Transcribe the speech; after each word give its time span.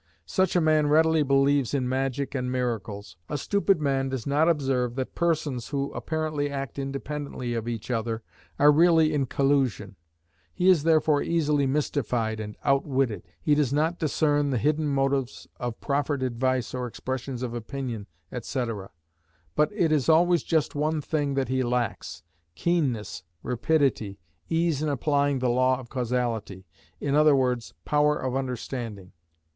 Such 0.25 0.55
a 0.55 0.61
man 0.61 0.87
readily 0.87 1.21
believes 1.21 1.75
in 1.75 1.87
magic 1.87 2.33
and 2.33 2.51
miracles. 2.51 3.17
A 3.29 3.37
stupid 3.37 3.79
man 3.79 4.09
does 4.09 4.25
not 4.25 4.49
observe 4.49 4.95
that 4.95 5.13
persons, 5.13 5.67
who 5.67 5.93
apparently 5.93 6.49
act 6.49 6.79
independently 6.79 7.53
of 7.53 7.67
each 7.67 7.91
other, 7.91 8.23
are 8.57 8.71
really 8.71 9.13
in 9.13 9.27
collusion; 9.27 9.95
he 10.55 10.67
is 10.69 10.81
therefore 10.81 11.21
easily 11.21 11.67
mystified, 11.67 12.39
and 12.39 12.57
outwitted; 12.63 13.21
he 13.39 13.53
does 13.53 13.71
not 13.71 13.99
discern 13.99 14.49
the 14.49 14.57
hidden 14.57 14.87
motives 14.87 15.47
of 15.59 15.79
proffered 15.79 16.23
advice 16.23 16.73
or 16.73 16.87
expressions 16.87 17.43
of 17.43 17.53
opinion, 17.53 18.07
&c. 18.41 18.65
But 19.55 19.71
it 19.71 19.91
is 19.91 20.09
always 20.09 20.41
just 20.41 20.73
one 20.73 20.99
thing 20.99 21.35
that 21.35 21.47
he 21.49 21.61
lacks—keenness, 21.61 23.21
rapidity, 23.43 24.19
ease 24.49 24.81
in 24.81 24.89
applying 24.89 25.37
the 25.37 25.49
law 25.51 25.79
of 25.79 25.89
causality, 25.89 26.65
i.e., 26.99 27.55
power 27.85 28.17
of 28.17 28.35
understanding. 28.35 29.11